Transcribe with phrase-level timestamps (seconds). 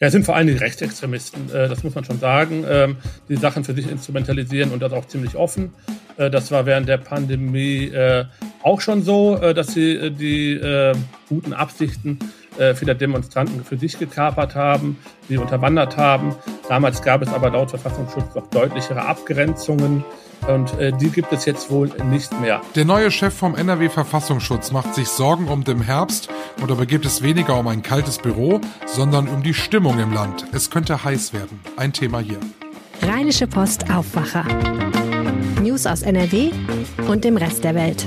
[0.00, 2.96] Ja, es sind vor allem die Rechtsextremisten, äh, das muss man schon sagen, ähm,
[3.28, 5.74] die Sachen für sich instrumentalisieren und das auch ziemlich offen.
[6.16, 8.24] Äh, das war während der Pandemie äh,
[8.62, 10.60] auch schon so, dass sie die
[11.28, 12.18] guten Absichten
[12.74, 16.34] vieler Demonstranten für sich gekapert haben, sie unterwandert haben.
[16.68, 20.04] Damals gab es aber laut Verfassungsschutz noch deutlichere Abgrenzungen.
[20.48, 22.62] Und äh, die gibt es jetzt wohl nicht mehr.
[22.74, 26.28] Der neue Chef vom NRW-Verfassungsschutz macht sich Sorgen um den Herbst
[26.60, 30.46] und dabei geht es weniger um ein kaltes Büro, sondern um die Stimmung im Land.
[30.52, 31.60] Es könnte heiß werden.
[31.76, 32.40] Ein Thema hier.
[33.02, 34.44] Rheinische Post Aufwacher.
[35.62, 36.50] News aus NRW
[37.06, 38.06] und dem Rest der Welt.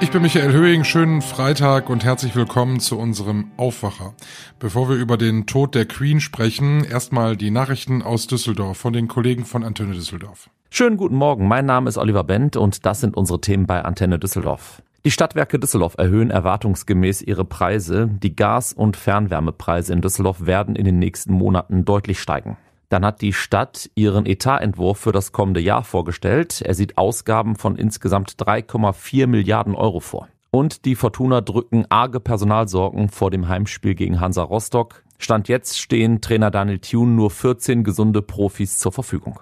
[0.00, 4.14] Ich bin Michael Höhing, schönen Freitag und herzlich willkommen zu unserem Aufwacher.
[4.60, 9.08] Bevor wir über den Tod der Queen sprechen, erstmal die Nachrichten aus Düsseldorf von den
[9.08, 10.50] Kollegen von Antenne Düsseldorf.
[10.70, 14.20] Schönen guten Morgen, mein Name ist Oliver Bent und das sind unsere Themen bei Antenne
[14.20, 14.82] Düsseldorf.
[15.04, 18.08] Die Stadtwerke Düsseldorf erhöhen erwartungsgemäß ihre Preise.
[18.22, 22.56] Die Gas- und Fernwärmepreise in Düsseldorf werden in den nächsten Monaten deutlich steigen.
[22.88, 26.62] Dann hat die Stadt ihren Etatentwurf für das kommende Jahr vorgestellt.
[26.62, 30.28] Er sieht Ausgaben von insgesamt 3,4 Milliarden Euro vor.
[30.50, 35.04] Und die Fortuna drücken arge Personalsorgen vor dem Heimspiel gegen Hansa Rostock.
[35.18, 39.40] Stand jetzt stehen Trainer Daniel Thune nur 14 gesunde Profis zur Verfügung.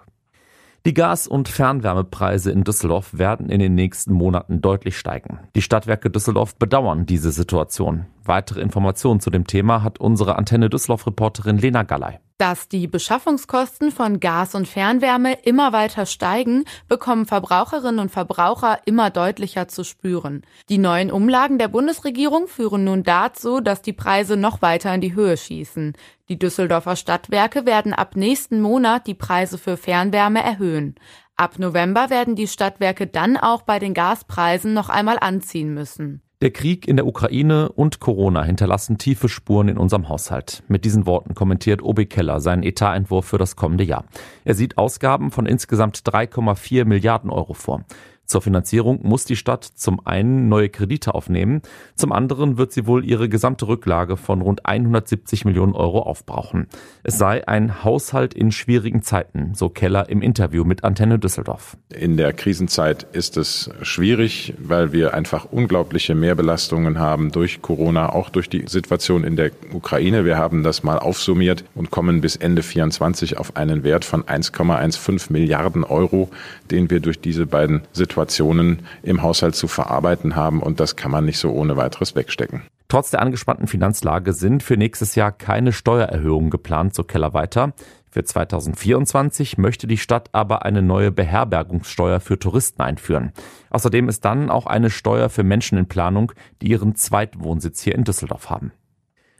[0.84, 5.40] Die Gas- und Fernwärmepreise in Düsseldorf werden in den nächsten Monaten deutlich steigen.
[5.54, 8.06] Die Stadtwerke Düsseldorf bedauern diese Situation.
[8.24, 12.20] Weitere Informationen zu dem Thema hat unsere Antenne Düsseldorf-Reporterin Lena Gallei.
[12.38, 19.08] Dass die Beschaffungskosten von Gas und Fernwärme immer weiter steigen, bekommen Verbraucherinnen und Verbraucher immer
[19.08, 20.42] deutlicher zu spüren.
[20.68, 25.14] Die neuen Umlagen der Bundesregierung führen nun dazu, dass die Preise noch weiter in die
[25.14, 25.94] Höhe schießen.
[26.28, 30.96] Die Düsseldorfer Stadtwerke werden ab nächsten Monat die Preise für Fernwärme erhöhen.
[31.36, 36.20] Ab November werden die Stadtwerke dann auch bei den Gaspreisen noch einmal anziehen müssen.
[36.42, 40.62] Der Krieg in der Ukraine und Corona hinterlassen tiefe Spuren in unserem Haushalt.
[40.68, 44.04] Mit diesen Worten kommentiert Obi Keller seinen Etatentwurf für das kommende Jahr.
[44.44, 47.86] Er sieht Ausgaben von insgesamt 3,4 Milliarden Euro vor.
[48.26, 51.62] Zur Finanzierung muss die Stadt zum einen neue Kredite aufnehmen,
[51.94, 56.66] zum anderen wird sie wohl ihre gesamte Rücklage von rund 170 Millionen Euro aufbrauchen.
[57.04, 61.76] Es sei ein Haushalt in schwierigen Zeiten, so Keller im Interview mit Antenne Düsseldorf.
[61.88, 68.28] In der Krisenzeit ist es schwierig, weil wir einfach unglaubliche Mehrbelastungen haben durch Corona, auch
[68.28, 70.24] durch die Situation in der Ukraine.
[70.24, 75.32] Wir haben das mal aufsummiert und kommen bis Ende 24 auf einen Wert von 1,15
[75.32, 76.28] Milliarden Euro,
[76.72, 81.10] den wir durch diese beiden Situationen Situationen im Haushalt zu verarbeiten haben und das kann
[81.10, 82.62] man nicht so ohne weiteres wegstecken.
[82.88, 87.74] Trotz der angespannten Finanzlage sind für nächstes Jahr keine Steuererhöhungen geplant, so Keller weiter.
[88.10, 93.32] Für 2024 möchte die Stadt aber eine neue Beherbergungssteuer für Touristen einführen.
[93.68, 98.04] Außerdem ist dann auch eine Steuer für Menschen in Planung, die ihren Zweitwohnsitz hier in
[98.04, 98.72] Düsseldorf haben.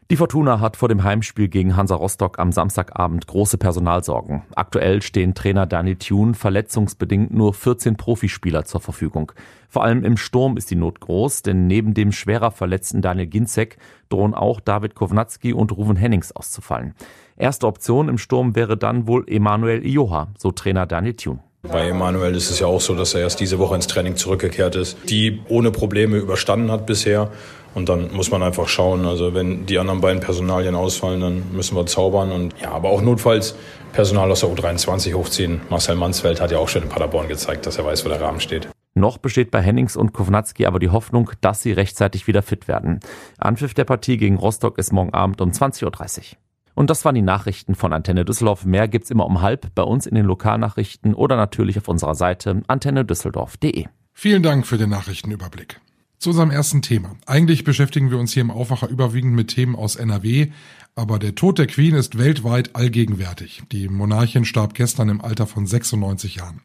[0.09, 4.44] Die Fortuna hat vor dem Heimspiel gegen Hansa Rostock am Samstagabend große Personalsorgen.
[4.55, 9.33] Aktuell stehen Trainer Daniel Thune verletzungsbedingt nur 14 Profispieler zur Verfügung.
[9.69, 13.78] Vor allem im Sturm ist die Not groß, denn neben dem schwerer verletzten Daniel Ginzek
[14.09, 16.94] drohen auch David Kovnatski und Ruven Hennings auszufallen.
[17.37, 21.41] Erste Option im Sturm wäre dann wohl Emanuel Ioha, so Trainer Daniel Thune.
[21.62, 24.77] Bei Emanuel ist es ja auch so, dass er erst diese Woche ins Training zurückgekehrt
[24.77, 27.33] ist, die ohne Probleme überstanden hat bisher.
[27.76, 29.04] Und dann muss man einfach schauen.
[29.04, 32.32] Also wenn die anderen beiden Personalien ausfallen, dann müssen wir zaubern.
[32.32, 33.54] Und ja, aber auch notfalls
[33.92, 35.60] Personal aus der U23 hochziehen.
[35.69, 38.41] Marcel Mansfeld hat ja auch schon in Paderborn gezeigt, dass er weiß, wo der Rahmen
[38.41, 38.70] steht.
[38.94, 43.00] Noch besteht bei Hennings und Kovnatski aber die Hoffnung, dass sie rechtzeitig wieder fit werden.
[43.37, 46.38] Anpfiff der Partie gegen Rostock ist morgen Abend um 20.30 Uhr.
[46.75, 48.64] Und das waren die Nachrichten von Antenne Düsseldorf.
[48.64, 52.62] Mehr gibt's immer um halb bei uns in den Lokalnachrichten oder natürlich auf unserer Seite
[52.69, 53.84] antennedüsseldorf.de.
[54.14, 55.78] Vielen Dank für den Nachrichtenüberblick.
[56.19, 57.15] Zu unserem ersten Thema.
[57.27, 60.50] Eigentlich beschäftigen wir uns hier im Aufwacher überwiegend mit Themen aus NRW,
[60.94, 63.62] aber der Tod der Queen ist weltweit allgegenwärtig.
[63.71, 66.62] Die Monarchin starb gestern im Alter von 96 Jahren.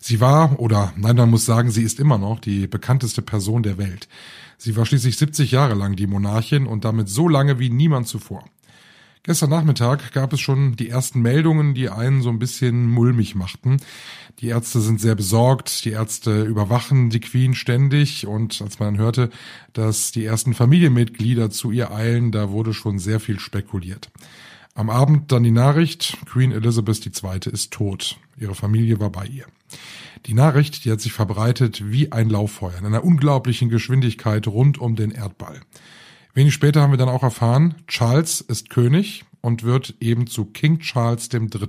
[0.00, 3.78] Sie war, oder nein, man muss sagen, sie ist immer noch die bekannteste Person der
[3.78, 4.08] Welt.
[4.56, 8.44] Sie war schließlich 70 Jahre lang die Monarchin und damit so lange wie niemand zuvor.
[9.22, 13.78] Gestern Nachmittag gab es schon die ersten Meldungen, die einen so ein bisschen mulmig machten.
[14.40, 19.30] Die Ärzte sind sehr besorgt, die Ärzte überwachen die Queen ständig und als man hörte,
[19.72, 24.10] dass die ersten Familienmitglieder zu ihr eilen, da wurde schon sehr viel spekuliert.
[24.74, 27.52] Am Abend dann die Nachricht, Queen Elizabeth II.
[27.52, 28.16] ist tot.
[28.38, 29.46] Ihre Familie war bei ihr.
[30.26, 34.94] Die Nachricht, die hat sich verbreitet wie ein Lauffeuer in einer unglaublichen Geschwindigkeit rund um
[34.94, 35.60] den Erdball.
[36.34, 40.78] Wenig später haben wir dann auch erfahren, Charles ist König und wird eben zu King
[40.80, 41.68] Charles III.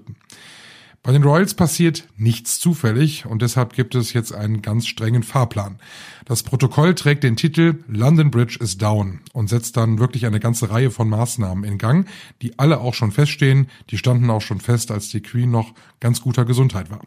[1.01, 5.79] Bei den Royals passiert nichts zufällig und deshalb gibt es jetzt einen ganz strengen Fahrplan.
[6.25, 10.69] Das Protokoll trägt den Titel London Bridge is down und setzt dann wirklich eine ganze
[10.69, 12.05] Reihe von Maßnahmen in Gang,
[12.41, 13.69] die alle auch schon feststehen.
[13.89, 16.99] Die standen auch schon fest, als die Queen noch ganz guter Gesundheit war.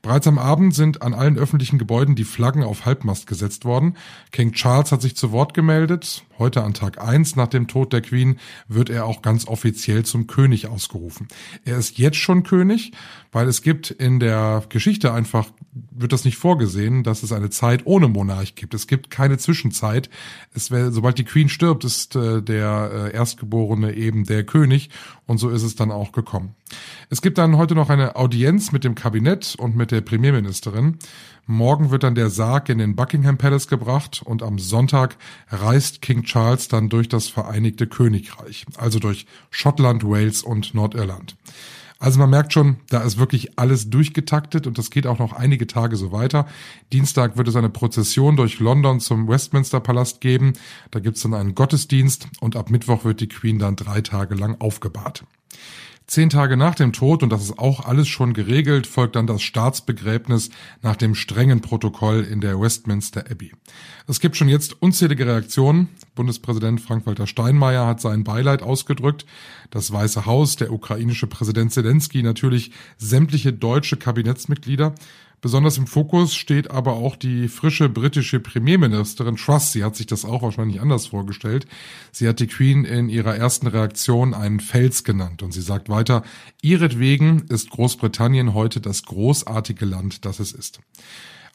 [0.00, 3.96] Bereits am Abend sind an allen öffentlichen Gebäuden die Flaggen auf Halbmast gesetzt worden.
[4.32, 6.24] King Charles hat sich zu Wort gemeldet.
[6.38, 8.38] Heute an Tag eins nach dem Tod der Queen
[8.68, 11.28] wird er auch ganz offiziell zum König ausgerufen.
[11.64, 12.92] Er ist jetzt schon König,
[13.32, 17.86] weil es gibt in der Geschichte einfach, wird das nicht vorgesehen, dass es eine Zeit
[17.86, 18.74] ohne Monarch gibt.
[18.74, 20.10] Es gibt keine Zwischenzeit.
[20.54, 24.90] Es sobald die Queen stirbt, ist äh, der äh, Erstgeborene eben der König
[25.26, 26.54] und so ist es dann auch gekommen.
[27.08, 30.98] Es gibt dann heute noch eine Audienz mit dem Kabinett und mit der Premierministerin.
[31.46, 35.16] Morgen wird dann der Sarg in den Buckingham Palace gebracht und am Sonntag
[35.48, 41.36] reist King Charles dann durch das Vereinigte Königreich, also durch Schottland, Wales und Nordirland.
[41.98, 45.66] Also man merkt schon, da ist wirklich alles durchgetaktet und das geht auch noch einige
[45.66, 46.46] Tage so weiter.
[46.92, 50.52] Dienstag wird es eine Prozession durch London zum Westminster Palast geben.
[50.90, 54.60] Da gibt's dann einen Gottesdienst und ab Mittwoch wird die Queen dann drei Tage lang
[54.60, 55.24] aufgebahrt.
[56.08, 59.42] Zehn Tage nach dem Tod, und das ist auch alles schon geregelt, folgt dann das
[59.42, 60.50] Staatsbegräbnis
[60.80, 63.52] nach dem strengen Protokoll in der Westminster Abbey.
[64.06, 65.88] Es gibt schon jetzt unzählige Reaktionen.
[66.14, 69.26] Bundespräsident Frank-Walter Steinmeier hat sein Beileid ausgedrückt.
[69.70, 74.94] Das Weiße Haus, der ukrainische Präsident Zelensky, natürlich sämtliche deutsche Kabinettsmitglieder.
[75.40, 79.72] Besonders im Fokus steht aber auch die frische britische Premierministerin Truss.
[79.72, 81.66] Sie hat sich das auch wahrscheinlich anders vorgestellt.
[82.10, 86.22] Sie hat die Queen in ihrer ersten Reaktion einen Fels genannt und sie sagt weiter,
[86.62, 90.80] ihretwegen ist Großbritannien heute das großartige Land, das es ist.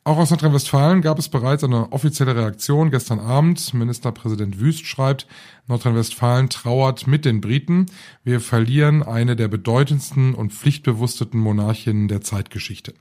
[0.04, 3.72] Auch aus Nordrhein-Westfalen gab es bereits eine offizielle Reaktion gestern Abend.
[3.75, 5.27] Ministerpräsident Wüst schreibt,
[5.68, 7.86] Nordrhein-Westfalen trauert mit den Briten.
[8.24, 12.95] Wir verlieren eine der bedeutendsten und pflichtbewussteten Monarchinnen der Zeitgeschichte.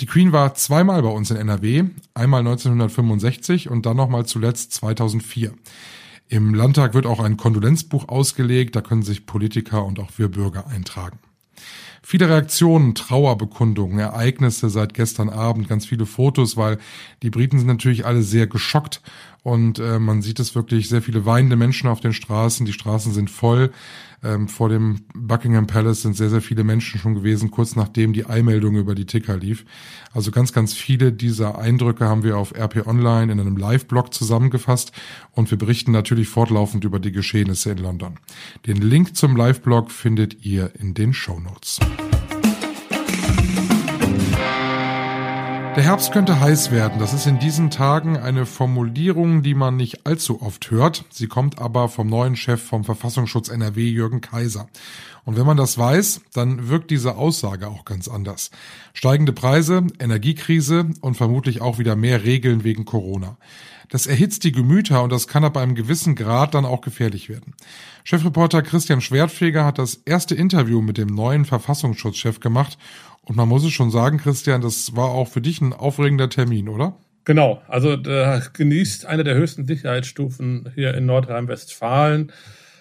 [0.00, 1.84] Die Queen war zweimal bei uns in NRW,
[2.14, 5.52] einmal 1965 und dann nochmal zuletzt 2004.
[6.28, 10.68] Im Landtag wird auch ein Kondolenzbuch ausgelegt, da können sich Politiker und auch wir Bürger
[10.68, 11.18] eintragen.
[12.00, 16.78] Viele Reaktionen, Trauerbekundungen, Ereignisse seit gestern Abend, ganz viele Fotos, weil
[17.22, 19.02] die Briten sind natürlich alle sehr geschockt
[19.42, 22.66] und äh, man sieht es wirklich sehr viele weinende Menschen auf den Straßen.
[22.66, 23.72] Die Straßen sind voll.
[24.24, 28.26] Ähm, vor dem Buckingham Palace sind sehr, sehr viele Menschen schon gewesen, kurz nachdem die
[28.26, 29.64] Eilmeldung über die Ticker lief.
[30.12, 34.92] Also ganz, ganz viele dieser Eindrücke haben wir auf RP Online in einem Live-Blog zusammengefasst
[35.32, 38.18] und wir berichten natürlich fortlaufend über die Geschehnisse in London.
[38.66, 41.78] Den Link zum Live-Blog findet ihr in den Show Notes.
[45.78, 46.98] Der Herbst könnte heiß werden.
[46.98, 51.04] Das ist in diesen Tagen eine Formulierung, die man nicht allzu oft hört.
[51.08, 54.68] Sie kommt aber vom neuen Chef vom Verfassungsschutz NRW, Jürgen Kaiser.
[55.24, 58.50] Und wenn man das weiß, dann wirkt diese Aussage auch ganz anders.
[58.92, 63.36] Steigende Preise, Energiekrise und vermutlich auch wieder mehr Regeln wegen Corona.
[63.88, 67.54] Das erhitzt die Gemüter und das kann ab einem gewissen Grad dann auch gefährlich werden.
[68.04, 72.78] Chefreporter Christian Schwertfeger hat das erste Interview mit dem neuen Verfassungsschutzchef gemacht
[73.22, 76.68] und man muss es schon sagen, Christian, das war auch für dich ein aufregender Termin,
[76.68, 76.96] oder?
[77.24, 82.32] Genau, also da genießt eine der höchsten Sicherheitsstufen hier in Nordrhein-Westfalen.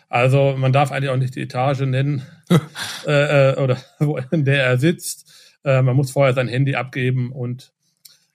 [0.08, 2.22] Also man darf eigentlich auch nicht die Etage nennen
[3.06, 5.30] äh, äh, oder wo, in der er sitzt.
[5.66, 7.74] Äh, man muss vorher sein Handy abgeben und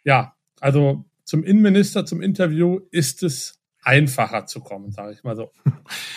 [0.04, 5.50] ja, also zum Innenminister zum Interview ist es einfacher zu kommen, sage ich mal so.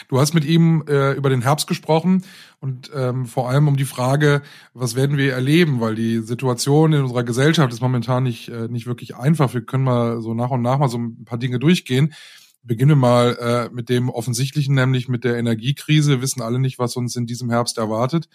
[0.07, 2.23] Du hast mit ihm äh, über den Herbst gesprochen
[2.59, 4.43] und ähm, vor allem um die Frage,
[4.75, 8.85] was werden wir erleben, weil die Situation in unserer Gesellschaft ist momentan nicht äh, nicht
[8.85, 9.55] wirklich einfach.
[9.55, 12.13] Wir können mal so nach und nach mal so ein paar Dinge durchgehen.
[12.61, 16.11] Beginne mal äh, mit dem offensichtlichen, nämlich mit der Energiekrise.
[16.11, 18.29] Wir wissen alle nicht, was uns in diesem Herbst erwartet.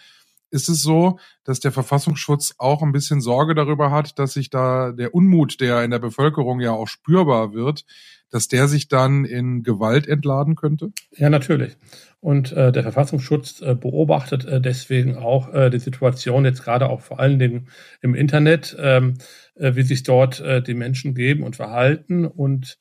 [0.51, 4.93] Ist es so, dass der Verfassungsschutz auch ein bisschen Sorge darüber hat, dass sich da
[4.93, 7.85] der Unmut, der in der Bevölkerung ja auch spürbar wird,
[8.31, 10.93] dass der sich dann in Gewalt entladen könnte?
[11.17, 11.77] Ja, natürlich.
[12.21, 17.01] Und äh, der Verfassungsschutz äh, beobachtet äh, deswegen auch äh, die Situation jetzt gerade auch
[17.01, 17.69] vor allen Dingen
[18.01, 19.15] im Internet, ähm,
[19.55, 22.27] äh, wie sich dort äh, die Menschen geben und verhalten.
[22.27, 22.79] Und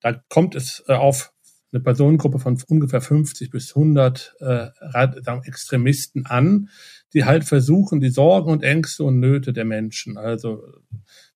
[0.00, 1.32] da kommt es äh, auf
[1.72, 4.68] eine Personengruppe von ungefähr 50 bis 100 äh,
[5.44, 6.70] Extremisten an,
[7.12, 10.62] die halt versuchen, die Sorgen und Ängste und Nöte der Menschen, also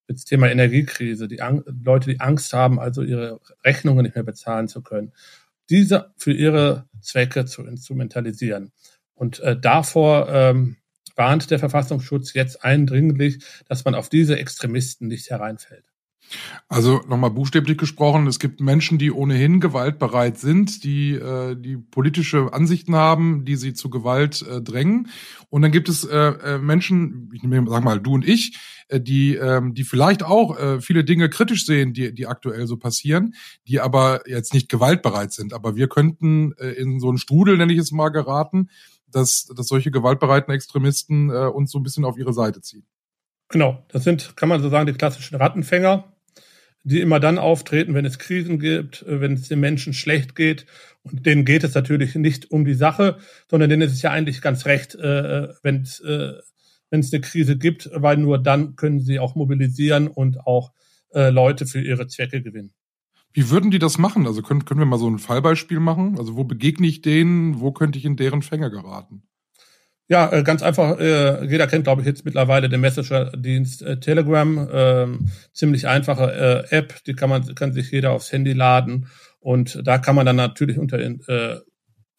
[0.06, 4.68] das Thema Energiekrise, die Ang Leute, die Angst haben, also ihre Rechnungen nicht mehr bezahlen
[4.68, 5.12] zu können,
[5.70, 8.72] diese für ihre Zwecke zu instrumentalisieren.
[9.14, 10.76] Und äh, davor ähm,
[11.16, 15.91] warnt der Verfassungsschutz jetzt eindringlich, dass man auf diese Extremisten nicht hereinfällt.
[16.68, 22.52] Also nochmal buchstäblich gesprochen, es gibt Menschen, die ohnehin gewaltbereit sind, die äh, die politische
[22.52, 25.08] Ansichten haben, die sie zu Gewalt äh, drängen.
[25.50, 28.58] Und dann gibt es äh, äh, Menschen, ich nehme sag mal du und ich,
[28.88, 32.76] äh, die ähm, die vielleicht auch äh, viele Dinge kritisch sehen, die die aktuell so
[32.76, 33.34] passieren,
[33.66, 35.52] die aber jetzt nicht gewaltbereit sind.
[35.52, 38.70] Aber wir könnten äh, in so einen Strudel, nenne ich es mal, geraten,
[39.10, 42.86] dass dass solche gewaltbereiten Extremisten äh, uns so ein bisschen auf ihre Seite ziehen.
[43.52, 46.11] Genau, das sind, kann man so sagen, die klassischen Rattenfänger,
[46.84, 50.66] die immer dann auftreten, wenn es Krisen gibt, äh, wenn es den Menschen schlecht geht.
[51.02, 53.18] Und denen geht es natürlich nicht um die Sache,
[53.50, 56.34] sondern denen ist es ja eigentlich ganz recht, äh, wenn es äh,
[56.90, 60.72] wenn es eine Krise gibt, weil nur dann können sie auch mobilisieren und auch
[61.14, 62.74] äh, Leute für ihre Zwecke gewinnen.
[63.32, 64.26] Wie würden die das machen?
[64.26, 66.18] Also können, können wir mal so ein Fallbeispiel machen?
[66.18, 67.60] Also wo begegne ich denen?
[67.60, 69.22] Wo könnte ich in deren Fänger geraten?
[70.08, 70.98] Ja, äh, ganz einfach.
[70.98, 74.68] Äh, jeder kennt, glaube ich, jetzt mittlerweile den Messenger-Dienst äh, Telegram.
[74.72, 79.06] Ähm, ziemlich einfache App, die kann man kann sich jeder aufs Handy laden
[79.40, 80.98] und da kann man dann natürlich unter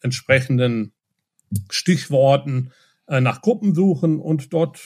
[0.00, 0.92] entsprechenden
[1.70, 2.72] Stichworten
[3.06, 4.80] nach Gruppen suchen und dort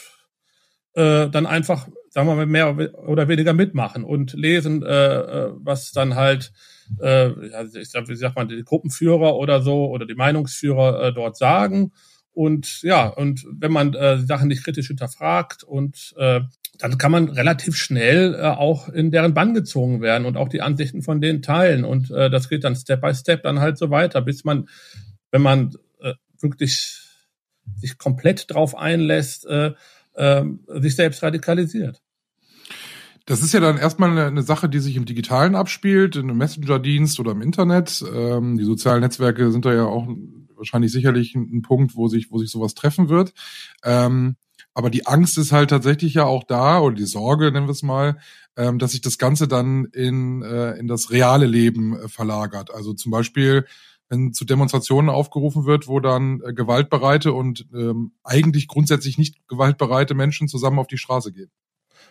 [0.95, 2.77] dann einfach, sagen wir mal, mehr
[3.09, 6.53] oder weniger mitmachen und lesen, was dann halt,
[7.01, 7.31] äh,
[7.79, 11.93] ich sag, wie sagt man, die Gruppenführer oder so oder die Meinungsführer äh, dort sagen
[12.39, 16.43] und ja, und wenn man äh, Sachen nicht kritisch hinterfragt und äh,
[16.79, 20.63] dann kann man relativ schnell äh, auch in deren Bann gezogen werden und auch die
[20.63, 21.85] Ansichten von denen teilen.
[21.85, 24.69] Und äh, das geht dann Step by Step dann halt so weiter, bis man,
[25.33, 27.01] wenn man äh, wirklich
[27.75, 29.73] sich komplett drauf einlässt, äh,
[30.15, 30.45] äh,
[30.77, 32.01] sich selbst radikalisiert.
[33.27, 37.19] Das ist ja dann erstmal eine, Sache, die sich im Digitalen abspielt, in einem Messenger-Dienst
[37.19, 38.05] oder im Internet.
[38.15, 40.07] Ähm, die sozialen Netzwerke sind da ja auch
[40.59, 43.33] wahrscheinlich sicherlich ein, Punkt, wo sich, wo sich sowas treffen wird.
[43.85, 44.37] Ähm,
[44.75, 47.83] aber die Angst ist halt tatsächlich ja auch da, oder die Sorge, nennen wir es
[47.83, 48.19] mal,
[48.57, 52.73] ähm, dass sich das Ganze dann in, äh, in das reale Leben äh, verlagert.
[52.73, 53.67] Also zum Beispiel,
[54.09, 60.15] wenn zu Demonstrationen aufgerufen wird, wo dann äh, gewaltbereite und ähm, eigentlich grundsätzlich nicht gewaltbereite
[60.15, 61.51] Menschen zusammen auf die Straße gehen.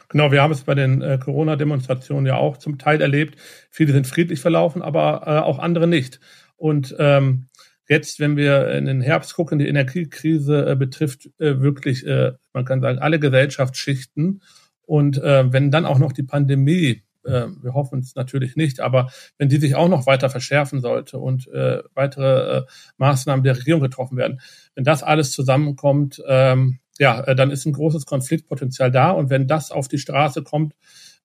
[0.10, 3.38] Genau, wir haben es bei den äh, Corona-Demonstrationen ja auch zum Teil erlebt.
[3.70, 6.20] Viele sind friedlich verlaufen, aber äh, auch andere nicht.
[6.56, 7.48] Und ähm,
[7.88, 12.66] jetzt, wenn wir in den Herbst gucken, die Energiekrise äh, betrifft äh, wirklich, äh, man
[12.66, 14.42] kann sagen, alle Gesellschaftsschichten.
[14.84, 19.58] Und wenn dann auch noch die Pandemie, wir hoffen es natürlich nicht, aber wenn die
[19.58, 22.66] sich auch noch weiter verschärfen sollte und äh, weitere äh,
[22.96, 24.40] Maßnahmen der Regierung getroffen werden,
[24.76, 29.12] wenn das alles zusammenkommt, ähm, ja, äh, dann ist ein großes Konfliktpotenzial da.
[29.12, 30.74] Und wenn das auf die Straße kommt,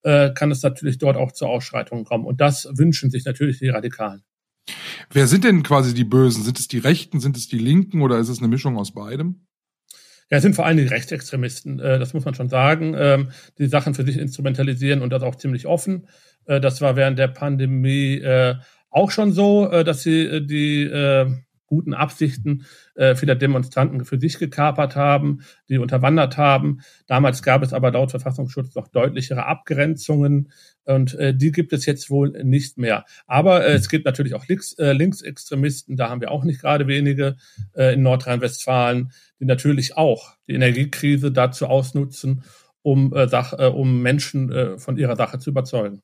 [0.02, 2.26] kann es natürlich dort auch zu Ausschreitungen kommen.
[2.26, 4.24] Und das wünschen sich natürlich die Radikalen.
[5.10, 6.42] Wer sind denn quasi die Bösen?
[6.42, 9.46] Sind es die Rechten, sind es die Linken oder ist es eine Mischung aus beidem?
[10.30, 13.66] Ja, es sind vor allem die Rechtsextremisten, äh, das muss man schon sagen, ähm, die
[13.66, 16.06] Sachen für sich instrumentalisieren und das auch ziemlich offen.
[16.46, 18.54] Äh, das war während der Pandemie äh,
[18.88, 20.84] auch schon so, dass sie die
[21.72, 26.82] guten Absichten äh, vieler Demonstranten für sich gekapert haben, die unterwandert haben.
[27.06, 30.52] Damals gab es aber laut Verfassungsschutz noch deutlichere Abgrenzungen
[30.84, 33.06] und äh, die gibt es jetzt wohl nicht mehr.
[33.26, 36.86] Aber äh, es gibt natürlich auch Links, äh, Linksextremisten, da haben wir auch nicht gerade
[36.86, 37.36] wenige
[37.74, 42.44] äh, in Nordrhein-Westfalen, die natürlich auch die Energiekrise dazu ausnutzen,
[42.82, 46.02] um, äh, Sach, äh, um Menschen äh, von ihrer Sache zu überzeugen.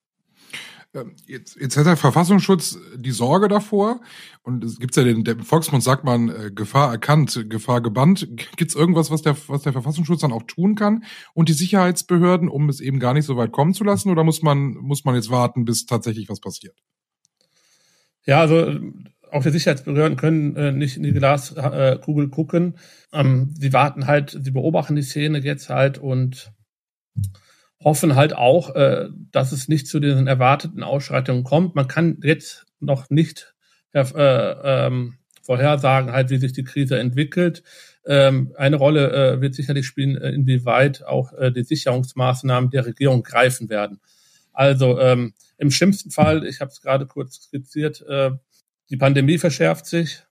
[0.95, 4.00] Ähm, jetzt, jetzt hat der Verfassungsschutz die Sorge davor
[4.42, 8.26] und es gibt ja den, der Volksmund sagt man äh, Gefahr erkannt, Gefahr gebannt.
[8.57, 11.04] Gibt es irgendwas, was der, was der Verfassungsschutz dann auch tun kann
[11.35, 14.42] und die Sicherheitsbehörden, um es eben gar nicht so weit kommen zu lassen oder muss
[14.42, 16.76] man, muss man jetzt warten, bis tatsächlich was passiert?
[18.25, 18.80] Ja, also
[19.30, 22.78] auch die Sicherheitsbehörden können äh, nicht in die Glaskugel gucken.
[23.12, 26.52] Ähm, sie warten halt, sie beobachten die Szene jetzt halt und
[27.82, 31.75] hoffen halt auch, äh, dass es nicht zu diesen erwarteten Ausschreitungen kommt.
[31.75, 33.54] Man kann jetzt noch nicht
[33.92, 37.62] äh, ähm, vorhersagen, halt, wie sich die Krise entwickelt.
[38.06, 43.23] Ähm, eine Rolle äh, wird sicherlich spielen, äh, inwieweit auch äh, die Sicherungsmaßnahmen der Regierung
[43.23, 44.00] greifen werden.
[44.52, 48.30] Also ähm, im schlimmsten Fall, ich habe es gerade kurz skizziert, äh,
[48.90, 50.23] die Pandemie verschärft sich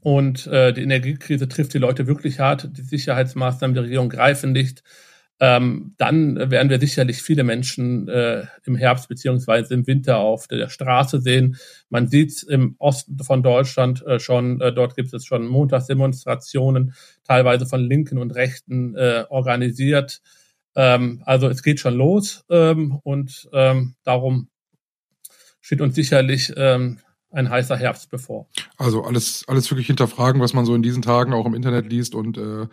[0.00, 2.68] und äh, die Energiekrise trifft die Leute wirklich hart.
[2.76, 4.82] Die Sicherheitsmaßnahmen der Regierung greifen nicht
[5.42, 10.68] ähm, dann werden wir sicherlich viele Menschen äh, im Herbst beziehungsweise im Winter auf der
[10.68, 11.56] Straße sehen.
[11.88, 16.94] Man sieht im Osten von Deutschland äh, schon, äh, dort gibt es schon Montagsdemonstrationen,
[17.24, 20.20] teilweise von Linken und Rechten äh, organisiert.
[20.76, 24.48] Ähm, also es geht schon los ähm, und ähm, darum
[25.62, 26.98] steht uns sicherlich ähm,
[27.30, 28.46] ein heißer Herbst bevor.
[28.76, 32.14] Also alles, alles wirklich hinterfragen, was man so in diesen Tagen auch im Internet liest
[32.14, 32.66] und äh,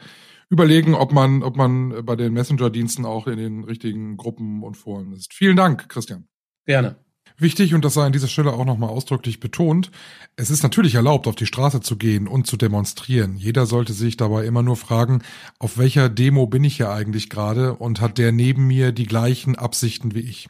[0.50, 5.12] überlegen, ob man, ob man bei den Messenger-Diensten auch in den richtigen Gruppen und Foren
[5.14, 5.34] ist.
[5.34, 6.28] Vielen Dank, Christian.
[6.66, 6.98] Gerne.
[7.40, 9.92] Wichtig, und das sei an dieser Stelle auch nochmal ausdrücklich betont,
[10.38, 13.38] es ist natürlich erlaubt, auf die Straße zu gehen und zu demonstrieren.
[13.38, 15.22] Jeder sollte sich dabei immer nur fragen,
[15.60, 19.56] auf welcher Demo bin ich ja eigentlich gerade und hat der neben mir die gleichen
[19.56, 20.50] Absichten wie ich.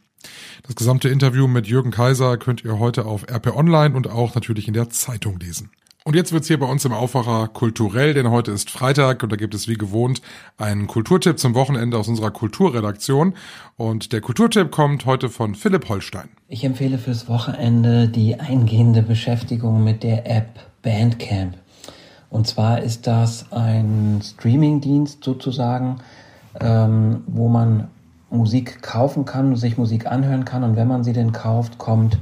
[0.63, 4.67] Das gesamte Interview mit Jürgen Kaiser könnt ihr heute auf RP Online und auch natürlich
[4.67, 5.71] in der Zeitung lesen.
[6.07, 9.35] Und jetzt wird's hier bei uns im Aufwacher kulturell, denn heute ist Freitag und da
[9.35, 10.21] gibt es wie gewohnt
[10.57, 13.33] einen Kulturtipp zum Wochenende aus unserer Kulturredaktion.
[13.75, 16.29] Und der Kulturtipp kommt heute von Philipp Holstein.
[16.47, 20.47] Ich empfehle fürs Wochenende die eingehende Beschäftigung mit der App
[20.81, 21.57] Bandcamp.
[22.29, 25.97] Und zwar ist das ein Streamingdienst sozusagen,
[26.61, 27.89] ähm, wo man
[28.29, 30.63] Musik kaufen kann, sich Musik anhören kann.
[30.63, 32.17] Und wenn man sie denn kauft, kommt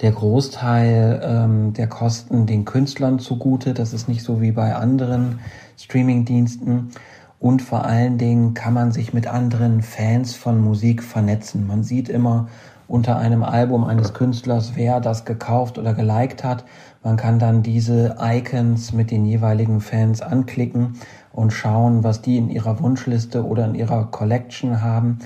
[0.00, 3.74] der Großteil ähm, der Kosten den Künstlern zugute.
[3.74, 5.40] Das ist nicht so wie bei anderen
[5.78, 6.90] Streamingdiensten.
[7.38, 11.66] Und vor allen Dingen kann man sich mit anderen Fans von Musik vernetzen.
[11.66, 12.48] Man sieht immer
[12.86, 16.64] unter einem Album eines Künstlers, wer das gekauft oder geliked hat.
[17.02, 20.98] Man kann dann diese Icons mit den jeweiligen Fans anklicken
[21.32, 25.18] und schauen, was die in ihrer Wunschliste oder in ihrer Collection haben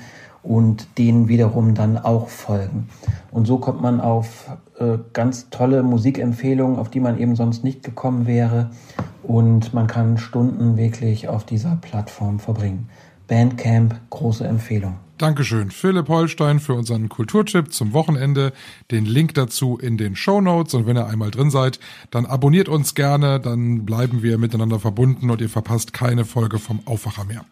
[0.43, 2.87] und denen wiederum dann auch folgen.
[3.31, 7.83] Und so kommt man auf äh, ganz tolle Musikempfehlungen, auf die man eben sonst nicht
[7.83, 8.71] gekommen wäre.
[9.23, 12.89] Und man kann Stunden wirklich auf dieser Plattform verbringen.
[13.29, 14.95] Bandcamp, große Empfehlung.
[15.19, 18.53] Dankeschön, Philipp Holstein, für unseren Kulturtipp zum Wochenende.
[18.89, 20.73] Den Link dazu in den Show Notes.
[20.73, 25.29] Und wenn ihr einmal drin seid, dann abonniert uns gerne, dann bleiben wir miteinander verbunden
[25.29, 27.43] und ihr verpasst keine Folge vom Aufwacher mehr.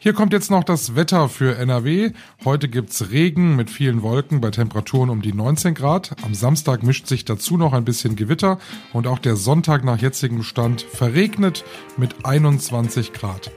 [0.00, 2.10] Hier kommt jetzt noch das Wetter für NRW.
[2.44, 6.14] Heute gibt's Regen mit vielen Wolken bei Temperaturen um die 19 Grad.
[6.24, 8.58] Am Samstag mischt sich dazu noch ein bisschen Gewitter
[8.92, 11.64] und auch der Sonntag nach jetzigem Stand verregnet
[11.96, 13.50] mit 21 Grad.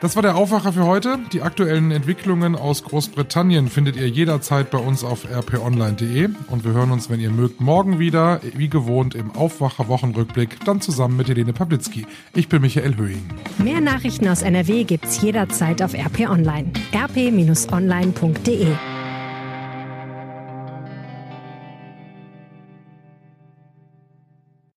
[0.00, 1.18] Das war der Aufwacher für heute.
[1.30, 6.90] Die aktuellen Entwicklungen aus Großbritannien findet ihr jederzeit bei uns auf rponline.de und wir hören
[6.90, 11.52] uns, wenn ihr mögt, morgen wieder, wie gewohnt im Aufwacher Wochenrückblick, dann zusammen mit Helene
[11.52, 12.06] Pawlitzki.
[12.34, 13.22] Ich bin Michael Höhing.
[13.58, 16.72] Mehr Nachrichten aus NRW gibt's jederzeit auf RP Online.
[16.94, 18.68] rp-online.de